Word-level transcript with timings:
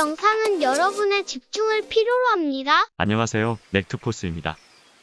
영상은 0.00 0.62
여러분의 0.62 1.26
집중을 1.26 1.82
필요로 1.90 2.28
합니다. 2.32 2.86
안녕하세요. 2.96 3.58
넥투포스입니다. 3.68 4.56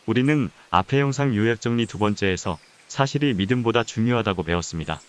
우리는 0.08 0.49
앞의 0.71 1.01
영상 1.01 1.35
요약 1.35 1.62
정리 1.62 1.85
두 1.85 1.99
번째에서 1.99 2.58
사실이 2.88 3.36
믿음보다 3.36 3.83
중요하다고 3.83 4.41
배웠습니다. 4.41 4.99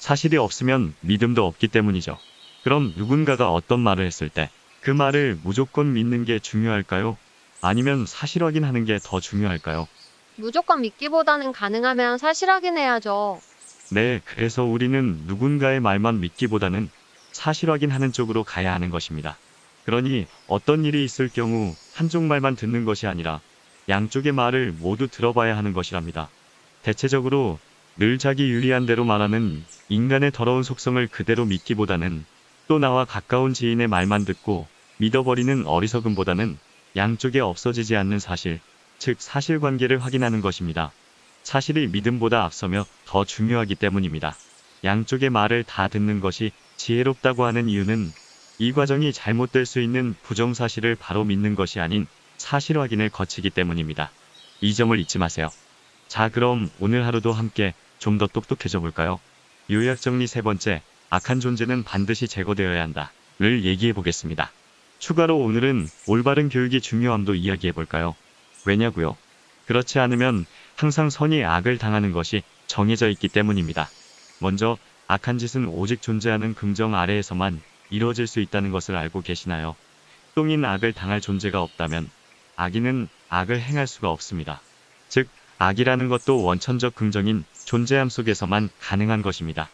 사실이 0.00 0.36
없으면 0.36 0.96
믿음도 1.00 1.46
없기 1.46 1.68
때문이죠. 1.68 2.18
그럼 2.64 2.92
누군가가 2.96 3.52
어떤 3.52 3.78
말을 3.78 4.04
했을 4.04 4.28
때 4.28 4.50
그 4.80 4.90
말을 4.90 5.38
무조건 5.44 5.92
믿는 5.92 6.24
게 6.24 6.40
중요할까요? 6.40 7.16
아니면 7.60 8.04
사실 8.04 8.42
확인하는 8.42 8.84
게 8.84 8.98
더 9.00 9.20
중요할까요? 9.20 9.86
무조건 10.34 10.80
믿기보다는 10.80 11.52
가능하면 11.52 12.18
사실 12.18 12.50
확인해야죠. 12.50 13.40
네, 13.90 14.20
그래서 14.24 14.64
우리는 14.64 15.22
누군가의 15.26 15.78
말만 15.78 16.18
믿기보다는 16.18 16.90
사실 17.36 17.70
확인하는 17.70 18.12
쪽으로 18.12 18.44
가야 18.44 18.72
하는 18.72 18.88
것입니다. 18.88 19.36
그러니 19.84 20.26
어떤 20.48 20.84
일이 20.86 21.04
있을 21.04 21.28
경우 21.28 21.76
한쪽 21.94 22.22
말만 22.24 22.56
듣는 22.56 22.86
것이 22.86 23.06
아니라 23.06 23.40
양쪽의 23.90 24.32
말을 24.32 24.74
모두 24.78 25.06
들어봐야 25.06 25.56
하는 25.56 25.74
것이랍니다. 25.74 26.30
대체적으로 26.82 27.58
늘 27.98 28.16
자기 28.18 28.48
유리한 28.48 28.86
대로 28.86 29.04
말하는 29.04 29.62
인간의 29.90 30.32
더러운 30.32 30.62
속성을 30.62 31.06
그대로 31.08 31.44
믿기보다는 31.44 32.24
또 32.68 32.78
나와 32.78 33.04
가까운 33.04 33.52
지인의 33.52 33.86
말만 33.86 34.24
듣고 34.24 34.66
믿어버리는 34.96 35.66
어리석음보다는 35.66 36.56
양쪽에 36.96 37.40
없어지지 37.40 37.96
않는 37.96 38.18
사실, 38.18 38.60
즉 38.98 39.16
사실관계를 39.20 40.02
확인하는 40.02 40.40
것입니다. 40.40 40.90
사실이 41.42 41.88
믿음보다 41.88 42.44
앞서며 42.44 42.86
더 43.04 43.24
중요하기 43.24 43.74
때문입니다. 43.74 44.34
양쪽의 44.84 45.30
말을 45.30 45.64
다 45.64 45.86
듣는 45.88 46.20
것이 46.20 46.50
지혜롭다고 46.76 47.44
하는 47.44 47.68
이유는 47.68 48.12
이 48.58 48.72
과정이 48.72 49.12
잘못될 49.12 49.66
수 49.66 49.80
있는 49.80 50.14
부정사실을 50.22 50.94
바로 50.94 51.24
믿는 51.24 51.54
것이 51.54 51.80
아닌 51.80 52.06
사실 52.38 52.78
확인을 52.78 53.10
거치기 53.10 53.50
때문입니다. 53.50 54.10
이 54.60 54.74
점을 54.74 54.98
잊지 54.98 55.18
마세요. 55.18 55.48
자, 56.08 56.28
그럼 56.28 56.70
오늘 56.80 57.04
하루도 57.06 57.32
함께 57.32 57.74
좀 57.98 58.18
더 58.18 58.26
똑똑해져 58.26 58.80
볼까요? 58.80 59.20
요약 59.70 60.00
정리 60.00 60.26
세 60.26 60.42
번째, 60.42 60.82
악한 61.10 61.40
존재는 61.40 61.82
반드시 61.82 62.28
제거되어야 62.28 62.80
한다.를 62.82 63.64
얘기해 63.64 63.92
보겠습니다. 63.92 64.50
추가로 64.98 65.38
오늘은 65.38 65.88
올바른 66.06 66.48
교육이 66.48 66.80
중요함도 66.80 67.34
이야기해 67.34 67.72
볼까요? 67.72 68.14
왜냐고요? 68.64 69.16
그렇지 69.66 69.98
않으면 69.98 70.46
항상 70.76 71.10
선이 71.10 71.44
악을 71.44 71.78
당하는 71.78 72.12
것이 72.12 72.42
정해져 72.66 73.08
있기 73.10 73.28
때문입니다. 73.28 73.88
먼저 74.38 74.78
악한 75.08 75.38
짓은 75.38 75.68
오직 75.68 76.02
존재하는 76.02 76.54
긍정 76.54 76.94
아래에서만 76.94 77.60
이루어질 77.90 78.26
수 78.26 78.40
있다는 78.40 78.72
것을 78.72 78.96
알고 78.96 79.22
계시나요? 79.22 79.76
똥인 80.34 80.64
악을 80.64 80.92
당할 80.92 81.20
존재가 81.20 81.62
없다면 81.62 82.10
악인은 82.56 83.08
악을 83.28 83.60
행할 83.60 83.86
수가 83.86 84.10
없습니다. 84.10 84.60
즉, 85.08 85.28
악이라는 85.58 86.08
것도 86.08 86.42
원천적 86.42 86.94
긍정인 86.94 87.44
존재함 87.64 88.08
속에서만 88.08 88.68
가능한 88.80 89.22
것입니다. 89.22 89.68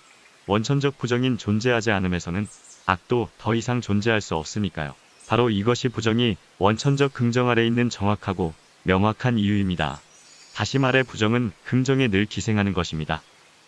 원천적 0.47 0.99
부정인 0.99 1.39
존재하지 1.39 1.91
않음에서는 1.91 2.47
악도 2.87 3.29
더 3.39 3.55
이상 3.55 3.81
존재할 3.81 4.21
수 4.21 4.37
없으니까요. 4.37 4.95
바로 5.29 5.51
이것이 5.51 5.89
부정이 5.89 6.37
원천적 6.59 7.15
긍정 7.15 7.49
아래 7.49 7.67
있는 7.67 7.89
정확하고 7.89 8.53
명확한 8.83 9.39
이유입니다. 9.39 10.01
다시 10.55 10.79
말해 10.79 11.03
부정은 11.03 11.53
긍정에 11.65 12.09
늘 12.09 12.27
기생하는 12.27 12.73
것입니다. 12.73 13.23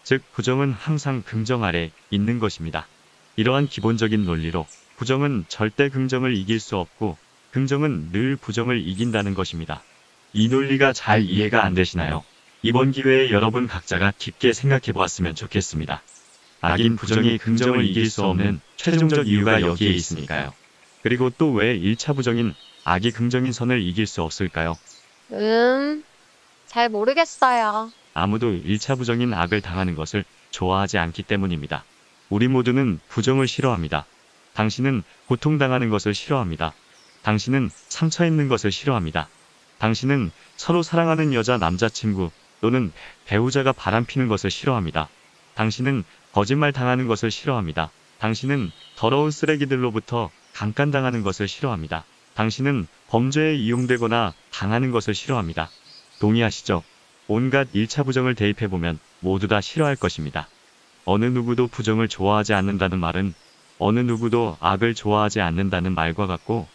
즉 0.05 0.22
부정은 0.34 0.72
항상 0.72 1.22
긍정 1.22 1.64
아래 1.64 1.91
있는 2.10 2.38
것입니다. 2.38 2.86
이러한 3.36 3.66
기본적인 3.69 4.24
논리로 4.24 4.66
부정은 4.97 5.44
절대 5.48 5.88
긍정을 5.88 6.36
이길 6.36 6.60
수 6.60 6.77
없고 6.77 7.16
긍정은 7.52 8.12
늘 8.12 8.36
부정을 8.36 8.86
이긴다는 8.86 9.34
것입니다. 9.34 9.82
이 10.32 10.48
논리가 10.48 10.93
잘 10.93 11.22
이해가 11.22 11.64
안 11.64 11.75
되시나요? 11.75 12.25
이번 12.62 12.93
기회에 12.93 13.31
여러분 13.31 13.66
각자가 13.66 14.12
깊게 14.19 14.53
생각해 14.53 14.93
보았으면 14.93 15.34
좋겠습니다. 15.34 16.03
악인 16.60 16.97
부정이 16.97 17.38
긍정을 17.38 17.84
이길 17.84 18.09
수 18.10 18.25
없는 18.25 18.60
최종적 18.76 19.26
이유가 19.28 19.60
여기에 19.60 19.91
있으니까요. 19.91 20.53
그리고 21.03 21.31
또 21.31 21.53
왜 21.53 21.78
1차 21.78 22.16
부정인 22.16 22.54
악이 22.84 23.10
긍정인 23.12 23.53
선을 23.53 23.82
이길 23.82 24.06
수 24.06 24.22
없을까요? 24.22 24.76
음, 25.32 26.04
잘 26.66 26.88
모르겠어요. 26.88 27.93
아무도 28.14 28.52
1차 28.52 28.97
부정인 28.97 29.34
악을 29.34 29.60
당하는 29.60 29.94
것을 29.97 30.25
좋아하지 30.50 30.98
않기 30.98 31.25
때문입니다. 31.25 31.84
우리 32.30 32.48
모두는 32.48 33.00
부정을 33.08 33.47
싫어합니다. 33.48 34.06
당신은 34.54 35.02
고통당하는 35.26 35.91
것을 35.91 36.14
싫어합니다. 36.14 36.72
당신은 37.22 37.70
상처 37.88 38.25
있는 38.25 38.48
것을 38.48 38.70
싫어합니다. 38.70 39.28
당신은 39.78 40.30
서로 40.56 40.82
사랑하는 40.82 41.34
여자 41.34 41.58
남자친구 41.58 42.30
또는 42.60 42.92
배우자가 43.26 43.72
바람피는 43.72 44.28
것을 44.28 44.50
싫어합니다. 44.50 45.08
당신은 45.54 46.04
거짓말 46.32 46.72
당하는 46.72 47.08
것을 47.08 47.31
싫어합니다. 47.31 47.91
당신은 48.19 48.70
더러운 48.96 49.31
쓰레기들로부터 49.31 50.31
강간당하는 50.54 51.22
것을 51.22 51.48
싫어합니다. 51.48 52.04
당신은 52.34 52.86
범죄에 53.08 53.54
이용되거나 53.54 54.34
당하는 54.50 54.91
것을 54.92 55.14
싫어합니다. 55.14 55.69
동의하시죠? 56.20 56.82
온갖 57.27 57.73
1차 57.73 58.05
부정을 58.05 58.35
대입해보면 58.35 58.99
모두 59.21 59.49
다 59.49 59.61
싫어할 59.61 59.97
것입니다. 59.97 60.49
어느 61.07 61.25
누구도 61.25 61.69
부정을 61.69 62.09
좋아하지 62.09 62.53
않는다는 62.55 62.99
말은 62.99 63.35
어느 63.79 64.01
누구도 64.01 64.57
악을 64.61 64.95
좋아하지 64.95 65.41
않는다는 65.41 65.95
말과 65.95 66.27
같고 66.27 66.69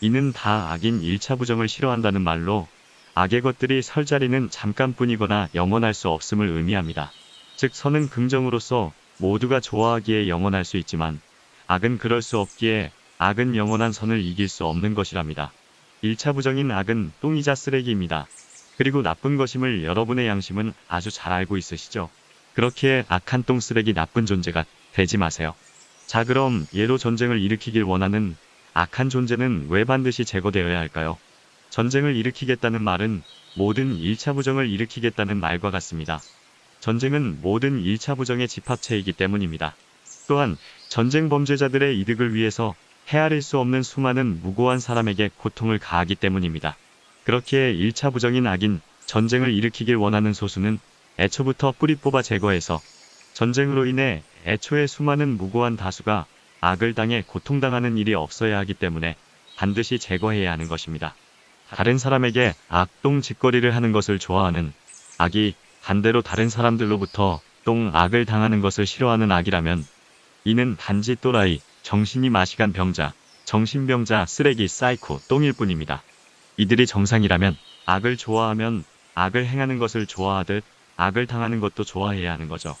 이는 0.00 0.32
다 0.32 0.70
악인 0.70 1.00
1차 1.02 1.38
부정을 1.38 1.68
싫어한다는 1.68 2.22
말로 2.22 2.68
악의 3.14 3.40
것들이 3.40 3.82
설 3.82 4.06
자리는 4.06 4.48
잠깐뿐이거나 4.50 5.48
영원할 5.56 5.94
수 5.94 6.08
없음을 6.08 6.48
의미합니다. 6.48 7.10
즉 7.56 7.74
선은 7.74 8.08
긍정으로서 8.08 8.92
모두가 9.18 9.58
좋아하기에 9.58 10.28
영원할 10.28 10.64
수 10.64 10.76
있지만 10.76 11.20
악은 11.66 11.98
그럴 11.98 12.22
수 12.22 12.38
없기에 12.38 12.92
악은 13.18 13.56
영원한 13.56 13.90
선을 13.90 14.20
이길 14.20 14.48
수 14.48 14.64
없는 14.64 14.94
것이랍니다. 14.94 15.50
1차 16.04 16.34
부정인 16.34 16.70
악은 16.70 17.12
똥이자 17.20 17.56
쓰레기입니다. 17.56 18.28
그리고 18.78 19.02
나쁜 19.02 19.36
것임을 19.36 19.82
여러분의 19.82 20.28
양심은 20.28 20.72
아주 20.86 21.10
잘 21.10 21.32
알고 21.32 21.56
있으시죠? 21.56 22.08
그렇기에 22.54 23.04
악한 23.08 23.42
똥 23.42 23.58
쓰레기 23.58 23.92
나쁜 23.92 24.24
존재가 24.24 24.64
되지 24.92 25.18
마세요. 25.18 25.54
자 26.06 26.22
그럼 26.22 26.64
예로 26.72 26.96
전쟁을 26.96 27.40
일으키길 27.40 27.82
원하는 27.82 28.36
악한 28.74 29.10
존재는 29.10 29.66
왜 29.68 29.82
반드시 29.82 30.24
제거되어야 30.24 30.78
할까요? 30.78 31.18
전쟁을 31.70 32.14
일으키겠다는 32.14 32.80
말은 32.82 33.22
모든 33.56 33.98
1차 33.98 34.36
부정을 34.36 34.68
일으키겠다는 34.68 35.38
말과 35.38 35.72
같습니다. 35.72 36.20
전쟁은 36.78 37.40
모든 37.42 37.82
1차 37.82 38.16
부정의 38.16 38.46
집합체이기 38.46 39.12
때문입니다. 39.12 39.74
또한 40.28 40.56
전쟁 40.88 41.28
범죄자들의 41.28 41.98
이득을 41.98 42.32
위해서 42.32 42.76
헤아릴 43.08 43.42
수 43.42 43.58
없는 43.58 43.82
수많은 43.82 44.40
무고한 44.40 44.78
사람에게 44.78 45.30
고통을 45.36 45.80
가하기 45.80 46.14
때문입니다. 46.14 46.76
그렇기에 47.28 47.74
1차 47.74 48.10
부정인 48.10 48.46
악인 48.46 48.80
전쟁을 49.04 49.52
일으키길 49.52 49.96
원하는 49.96 50.32
소수는 50.32 50.78
애초부터 51.18 51.74
뿌리 51.78 51.94
뽑아 51.94 52.22
제거해서 52.22 52.80
전쟁으로 53.34 53.84
인해 53.84 54.22
애초에 54.46 54.86
수많은 54.86 55.36
무고한 55.36 55.76
다수가 55.76 56.24
악을 56.62 56.94
당해 56.94 57.22
고통당하는 57.26 57.98
일이 57.98 58.14
없어야 58.14 58.56
하기 58.60 58.72
때문에 58.72 59.14
반드시 59.56 59.98
제거해야 59.98 60.50
하는 60.50 60.68
것입니다. 60.68 61.14
다른 61.68 61.98
사람에게 61.98 62.54
악동 62.70 63.20
짓거리를 63.20 63.76
하는 63.76 63.92
것을 63.92 64.18
좋아하는 64.18 64.72
악이 65.18 65.54
반대로 65.82 66.22
다른 66.22 66.48
사람들로부터 66.48 67.42
똥 67.66 67.90
악을 67.92 68.24
당하는 68.24 68.62
것을 68.62 68.86
싫어하는 68.86 69.30
악이라면 69.32 69.84
이는 70.44 70.76
단지 70.78 71.14
또라이, 71.14 71.60
정신이 71.82 72.30
맛이 72.30 72.54
간 72.54 72.72
병자, 72.72 73.12
정신병자, 73.44 74.24
쓰레기, 74.24 74.66
사이코, 74.66 75.20
똥일 75.28 75.52
뿐입니다. 75.52 76.02
이들이 76.58 76.88
정상이라면 76.88 77.56
악을 77.86 78.16
좋아하면 78.16 78.84
악을 79.14 79.46
행하는 79.46 79.78
것을 79.78 80.06
좋아하듯 80.06 80.64
악을 80.96 81.28
당하는 81.28 81.60
것도 81.60 81.84
좋아해야 81.84 82.32
하는 82.32 82.48
거죠. 82.48 82.76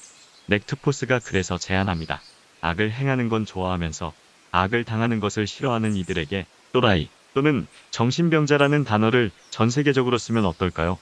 넥투포스가 0.46 1.20
그래서 1.20 1.56
제안합니다. 1.56 2.20
악을 2.60 2.90
행하는 2.90 3.28
건 3.28 3.46
좋아하면서 3.46 4.12
악을 4.50 4.82
당하는 4.82 5.20
것을 5.20 5.46
싫어하는 5.46 5.94
이들에게 5.94 6.44
또라이 6.72 7.08
또는 7.34 7.68
정신병자라는 7.92 8.82
단어를 8.82 9.30
전 9.50 9.70
세계적으로 9.70 10.18
쓰면 10.18 10.44
어떨까요? 10.44 10.98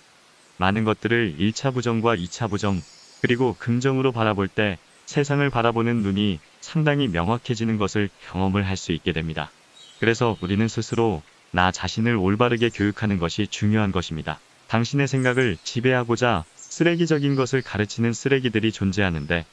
많은 0.59 0.85
것들을 0.85 1.37
1차 1.39 1.73
부정과 1.73 2.15
2차 2.17 2.51
부정 2.51 2.83
그리고 3.23 3.57
긍정으로 3.59 4.13
바라볼 4.13 4.49
때 4.49 4.77
세상을 5.07 5.49
바라보는 5.49 6.03
눈이 6.03 6.41
상당히 6.61 7.09
명확해지는 7.09 7.79
것을 7.79 8.11
경험을 8.29 8.67
할 8.67 8.77
수 8.77 8.93
있게 8.93 9.13
됩니다. 9.13 9.51
그래서 9.99 10.37
우리는 10.43 10.69
스스로 10.69 11.23
나 11.51 11.71
자신을 11.71 12.17
올바르게 12.17 12.71
교육하는 12.71 13.19
것이 13.19 13.47
중요한 13.47 13.93
것입니다. 13.93 14.39
당신의 14.69 15.09
생각을 15.09 15.57
지배하고자 15.63 16.45
쓰레기적인 16.57 17.37
것을 17.37 17.63
가르치는 17.63 18.13
쓰레기들이 18.13 18.73
존재하는데 18.73 19.47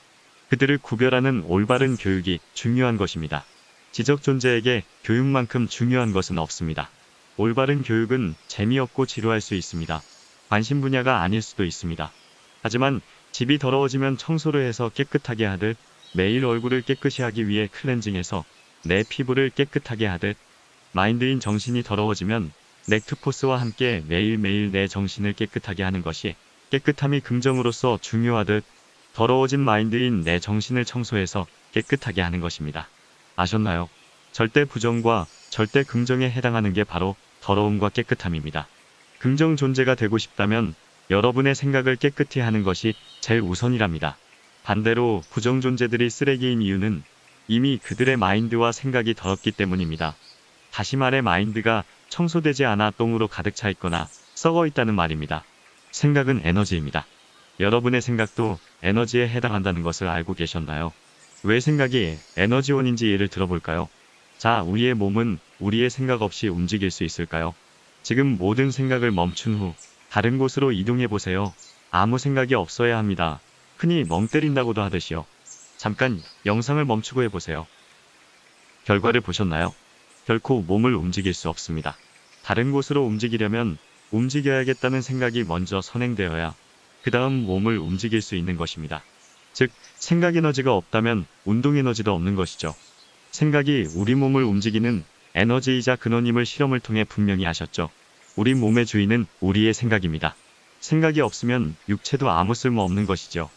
그들을 0.49 0.77
구별하는 0.79 1.43
올바른 1.45 1.95
교육이 1.95 2.39
중요한 2.53 2.97
것입니다. 2.97 3.45
지적 3.91 4.23
존재에게 4.23 4.83
교육만큼 5.03 5.67
중요한 5.67 6.11
것은 6.13 6.37
없습니다. 6.37 6.89
올바른 7.37 7.83
교육은 7.83 8.35
재미없고 8.47 9.05
지루할 9.05 9.41
수 9.41 9.55
있습니다. 9.55 10.01
관심 10.49 10.81
분야가 10.81 11.21
아닐 11.21 11.41
수도 11.41 11.63
있습니다. 11.63 12.11
하지만 12.61 13.01
집이 13.31 13.57
더러워지면 13.57 14.17
청소를 14.17 14.65
해서 14.65 14.89
깨끗하게 14.89 15.45
하듯 15.45 15.77
매일 16.13 16.45
얼굴을 16.45 16.81
깨끗이 16.83 17.21
하기 17.23 17.47
위해 17.47 17.67
클렌징해서 17.71 18.45
내 18.83 19.03
피부를 19.07 19.49
깨끗하게 19.49 20.05
하듯 20.05 20.37
마인드인 20.93 21.39
정신이 21.39 21.81
더러워지면 21.83 22.51
넥트포스와 22.87 23.59
함께 23.59 24.03
매일매일 24.07 24.71
내 24.71 24.87
정신을 24.87 25.33
깨끗하게 25.33 25.81
하는 25.81 26.03
것이 26.03 26.35
깨끗함이 26.69 27.19
긍정으로서 27.19 27.97
중요하듯 27.99 28.63
더러워진 29.13 29.59
마인드인 29.59 30.21
내 30.21 30.39
정신을 30.39 30.85
청소해서 30.85 31.47
깨끗하게 31.71 32.21
하는 32.21 32.39
것입니다. 32.39 32.87
아셨나요? 33.35 33.89
절대 34.31 34.65
부정과 34.65 35.25
절대 35.49 35.83
긍정에 35.83 36.29
해당하는 36.29 36.73
게 36.73 36.83
바로 36.83 37.15
더러움과 37.41 37.89
깨끗함입니다. 37.89 38.67
긍정 39.17 39.55
존재가 39.55 39.95
되고 39.95 40.17
싶다면 40.17 40.75
여러분의 41.09 41.55
생각을 41.55 41.95
깨끗히 41.95 42.39
하는 42.39 42.63
것이 42.63 42.93
제일 43.19 43.41
우선이랍니다. 43.41 44.17
반대로 44.63 45.23
부정 45.31 45.59
존재들이 45.59 46.09
쓰레기인 46.09 46.61
이유는 46.61 47.03
이미 47.47 47.77
그들의 47.77 48.15
마인드와 48.17 48.71
생각이 48.71 49.13
더럽기 49.13 49.51
때문입니다. 49.51 50.15
다시 50.73 50.97
말해 50.97 51.21
마인드가 51.21 51.83
청소되지 52.09 52.65
않아 52.65 52.89
똥으로 52.97 53.27
가득 53.27 53.55
차 53.55 53.69
있거나 53.69 54.07
썩어 54.33 54.65
있다는 54.65 54.95
말입니다. 54.95 55.43
생각은 55.91 56.41
에너지입니다. 56.43 57.05
여러분의 57.59 58.01
생각도 58.01 58.57
에너지에 58.81 59.29
해당한다는 59.29 59.83
것을 59.83 60.07
알고 60.07 60.33
계셨나요? 60.33 60.91
왜 61.43 61.59
생각이 61.59 62.17
에너지원인지 62.37 63.07
예를 63.11 63.27
들어볼까요? 63.27 63.87
자, 64.39 64.63
우리의 64.63 64.95
몸은 64.95 65.37
우리의 65.59 65.91
생각 65.91 66.23
없이 66.23 66.47
움직일 66.47 66.89
수 66.89 67.03
있을까요? 67.03 67.53
지금 68.01 68.39
모든 68.39 68.71
생각을 68.71 69.11
멈춘 69.11 69.53
후 69.59 69.75
다른 70.09 70.39
곳으로 70.39 70.71
이동해 70.71 71.05
보세요. 71.05 71.53
아무 71.91 72.17
생각이 72.17 72.55
없어야 72.55 72.97
합니다. 72.97 73.39
흔히 73.77 74.03
멍 74.05 74.27
때린다고도 74.27 74.81
하듯이요. 74.81 75.23
잠깐 75.77 76.19
영상을 76.47 76.83
멈추고 76.83 77.21
해보세요. 77.21 77.67
결과를 78.85 79.21
보셨나요? 79.21 79.75
결코 80.25 80.61
몸을 80.61 80.95
움직일 80.95 81.33
수 81.33 81.49
없습니다. 81.49 81.97
다른 82.43 82.71
곳으로 82.71 83.03
움직이려면 83.03 83.77
움직여야겠다는 84.11 85.01
생각이 85.01 85.43
먼저 85.43 85.81
선행되어야 85.81 86.53
그 87.03 87.11
다음 87.11 87.33
몸을 87.33 87.77
움직일 87.77 88.21
수 88.21 88.35
있는 88.35 88.55
것입니다. 88.55 89.03
즉, 89.51 89.71
생각 89.95 90.35
에너지가 90.35 90.73
없다면 90.73 91.25
운동 91.45 91.77
에너지도 91.77 92.13
없는 92.13 92.35
것이죠. 92.35 92.73
생각이 93.31 93.87
우리 93.95 94.15
몸을 94.15 94.43
움직이는 94.43 95.03
에너지이자 95.35 95.95
근원임을 95.97 96.45
실험을 96.45 96.79
통해 96.79 97.03
분명히 97.03 97.45
아셨죠. 97.45 97.89
우리 98.35 98.53
몸의 98.53 98.85
주인은 98.85 99.25
우리의 99.41 99.73
생각입니다. 99.73 100.35
생각이 100.79 101.21
없으면 101.21 101.75
육체도 101.89 102.29
아무 102.29 102.53
쓸모 102.53 102.81
없는 102.83 103.05
것이죠. 103.05 103.49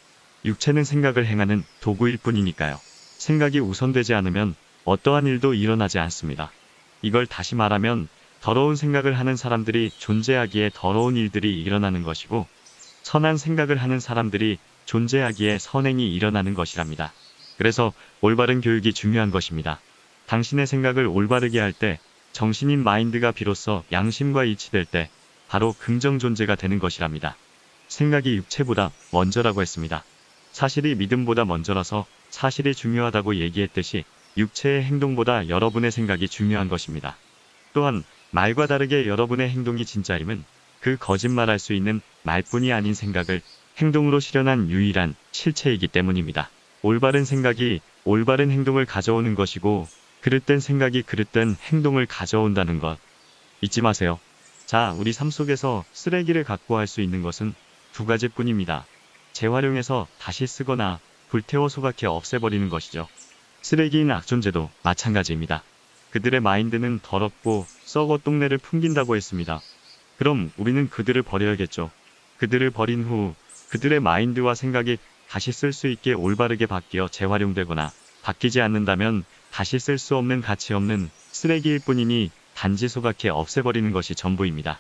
육체는 0.44 0.84
생각을 0.84 1.26
행하는 1.26 1.64
도구일 1.80 2.18
뿐이니까요. 2.18 2.80
생각이 3.18 3.58
우선되지 3.58 4.14
않으면 4.14 4.54
어떠한 4.87 5.27
일도 5.27 5.55
일어나지 5.55 5.99
않습니다. 5.99 6.50
이걸 7.03 7.27
다시 7.27 7.55
말하면 7.55 8.09
더러운 8.41 8.77
생각을 8.77 9.19
하는 9.19 9.37
사람들이 9.37 9.91
존재하기에 9.99 10.71
더러운 10.73 11.17
일들이 11.17 11.61
일어나는 11.61 12.03
것이고 12.03 12.47
선한 13.03 13.37
생각을 13.37 13.77
하는 13.77 14.00
사람들이 14.00 14.59
존재하기에 14.85 15.59
선행이 15.59 16.15
일어나는 16.15 16.55
것이랍니다. 16.55 17.12
그래서 17.59 17.93
올바른 18.21 18.61
교육이 18.61 18.93
중요한 18.93 19.31
것입니다. 19.31 19.81
당신의 20.27 20.67
생각을 20.67 21.06
올바르게 21.06 21.59
할 21.61 21.73
때 21.73 21.99
정신인 22.33 22.85
마인드가 22.85 23.33
비로소 23.33 23.83
양심과 23.91 24.44
일치될 24.44 24.85
때 24.85 25.09
바로 25.49 25.75
긍정 25.79 26.19
존재가 26.19 26.55
되는 26.55 26.79
것이랍니다. 26.79 27.37
생각이 27.88 28.37
육체보다 28.37 28.91
먼저라고 29.11 29.62
했습니다. 29.62 30.05
사실이 30.53 30.94
믿음보다 30.97 31.44
먼저라서 31.44 32.06
사실이 32.31 32.75
중요하다고 32.75 33.37
얘기했듯이 33.37 34.05
육체의 34.37 34.83
행동보다 34.85 35.49
여러분의 35.49 35.91
생각이 35.91 36.29
중요한 36.29 36.69
것입니다. 36.69 37.17
또한 37.73 38.05
말과 38.31 38.67
다르게 38.67 39.06
여러분의 39.06 39.49
행동이 39.50 39.85
진짜임은 39.85 40.44
그 40.81 40.97
거짓말할 40.99 41.59
수 41.59 41.73
있는 41.73 42.00
말뿐이 42.23 42.73
아닌 42.73 42.94
생각을 42.94 43.41
행동으로 43.79 44.21
실현한 44.21 44.71
유일한 44.71 45.15
실체이기 45.33 45.88
때문입니다. 45.88 46.50
올바른 46.83 47.25
생각이 47.25 47.81
올바른 48.05 48.50
행동을 48.50 48.87
가져오는 48.87 49.35
것이고 49.35 49.88
그릇된 50.21 50.61
생각이 50.61 51.03
그릇된 51.03 51.56
행동을 51.71 52.06
가져온다는 52.06 52.79
것 52.79 52.99
잊지 53.61 53.83
마세요. 53.83 54.19
자, 54.67 54.94
우리 54.99 55.12
삶 55.12 55.31
속에서 55.31 55.85
쓰레기를 55.93 56.44
갖고 56.44 56.77
할 56.77 56.87
수 56.87 57.00
있는 57.00 57.23
것은 57.23 57.55
두 57.93 58.06
가지뿐입니다. 58.06 58.87
재활용해서 59.33 60.06
다시 60.19 60.47
쓰거나 60.47 60.99
불태워 61.31 61.69
소각해 61.69 62.06
없애버리는 62.06 62.69
것이죠. 62.69 63.09
쓰레기인 63.66 64.12
악존재도 64.12 64.70
마찬가지입니다. 64.84 65.64
그들의 66.12 66.38
마인드는 66.38 67.00
더럽고 67.02 67.66
썩어 67.84 68.16
똥내를 68.22 68.58
풍긴다고 68.58 69.16
했습니다. 69.16 69.60
그럼 70.18 70.52
우리는 70.56 70.88
그들을 70.88 71.20
버려야겠죠. 71.24 71.90
그들을 72.38 72.70
버린 72.70 73.02
후 73.02 73.34
그들의 73.70 73.98
마인드와 73.98 74.54
생각이 74.54 74.98
다시 75.28 75.50
쓸 75.50 75.72
수 75.72 75.88
있게 75.88 76.12
올바르게 76.12 76.66
바뀌어 76.66 77.08
재활용되거나 77.08 77.90
바뀌지 78.22 78.60
않는다면 78.60 79.24
다시 79.50 79.80
쓸 79.80 79.98
수 79.98 80.14
없는 80.16 80.42
가치 80.42 80.72
없는 80.72 81.10
쓰레기일 81.32 81.80
뿐이니 81.80 82.30
단지 82.54 82.86
소각해 82.86 83.30
없애버리는 83.30 83.90
것이 83.90 84.14
전부입니다. 84.14 84.78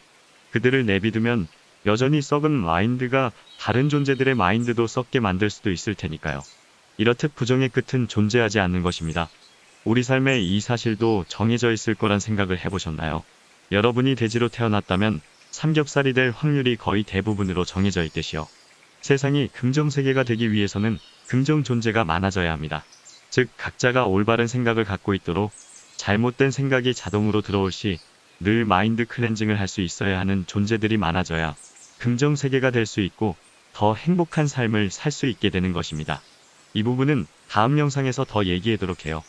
그들을 0.52 0.86
내비두면 0.86 1.48
여전히 1.86 2.22
썩은 2.22 2.52
마인드가 2.52 3.32
다른 3.58 3.88
존재들의 3.88 4.36
마인드도 4.36 4.86
썩게 4.86 5.18
만들 5.18 5.50
수도 5.50 5.72
있을 5.72 5.96
테니까요. 5.96 6.40
이렇듯 6.96 7.34
부정의 7.34 7.68
끝은 7.68 8.08
존재하지 8.08 8.60
않는 8.60 8.82
것입니다. 8.82 9.28
우리 9.84 10.02
삶에 10.02 10.40
이 10.40 10.60
사실도 10.60 11.24
정해져 11.28 11.72
있을 11.72 11.94
거란 11.94 12.20
생각을 12.20 12.58
해보셨나요? 12.64 13.22
여러분이 13.72 14.14
돼지로 14.14 14.48
태어났다면 14.48 15.20
삼겹살이 15.50 16.12
될 16.12 16.30
확률이 16.30 16.76
거의 16.76 17.02
대부분으로 17.02 17.64
정해져 17.64 18.02
있듯이요. 18.04 18.46
세상이 19.00 19.48
긍정 19.48 19.90
세계가 19.90 20.24
되기 20.24 20.52
위해서는 20.52 20.98
긍정 21.28 21.62
존재가 21.62 22.04
많아져야 22.04 22.52
합니다. 22.52 22.84
즉 23.30 23.48
각자가 23.56 24.06
올바른 24.06 24.46
생각을 24.46 24.84
갖고 24.84 25.14
있도록 25.14 25.52
잘못된 25.96 26.50
생각이 26.50 26.94
자동으로 26.94 27.42
들어올 27.42 27.72
시 27.72 27.98
늘 28.38 28.64
마인드 28.66 29.06
클렌징을 29.06 29.58
할 29.58 29.66
수 29.66 29.80
있어야 29.80 30.18
하는 30.18 30.44
존재들이 30.46 30.96
많아져야 30.98 31.56
긍정 31.98 32.36
세계가 32.36 32.70
될 32.70 32.86
수 32.86 33.00
있고 33.00 33.34
더 33.72 33.94
행복한 33.94 34.46
삶을 34.46 34.90
살 34.90 35.10
수 35.10 35.26
있게 35.26 35.50
되는 35.50 35.72
것입니다. 35.72 36.20
이 36.76 36.82
부분은 36.82 37.26
다음 37.48 37.78
영상에서 37.78 38.26
더 38.26 38.44
얘기하도록 38.44 39.06
해요. 39.06 39.22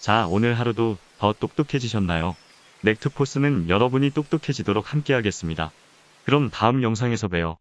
자, 0.00 0.28
오늘 0.28 0.56
하루도 0.56 0.98
더 1.18 1.32
똑똑해지셨나요? 1.32 2.36
넥트포스는 2.82 3.68
여러분이 3.68 4.10
똑똑해지도록 4.10 4.92
함께 4.92 5.12
하겠습니다. 5.12 5.72
그럼 6.24 6.48
다음 6.48 6.84
영상에서 6.84 7.26
봬요. 7.26 7.58